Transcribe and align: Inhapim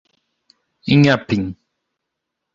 Inhapim 0.93 1.41